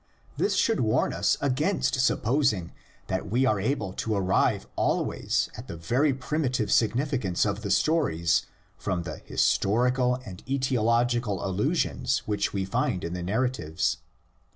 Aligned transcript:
This 0.35 0.55
should 0.55 0.79
warn 0.79 1.13
us 1.13 1.37
against 1.41 1.99
supposing 2.01 2.71
that 3.05 3.29
we 3.29 3.45
are 3.45 3.59
able 3.59 3.93
to 3.93 4.15
arrive 4.15 4.65
always 4.75 5.47
at 5.55 5.67
the 5.67 5.77
very 5.77 6.11
primitive 6.11 6.71
significance 6.71 7.45
of 7.45 7.61
the 7.61 7.69
sto 7.69 7.99
ries 7.99 8.47
from 8.79 9.03
the 9.03 9.17
historical 9.23 10.15
and 10.25 10.43
aetiological 10.47 11.45
allusions 11.45 12.23
which 12.25 12.51
we 12.51 12.65
find 12.65 13.03
in 13.03 13.13
the 13.13 13.21
narratives. 13.21 13.97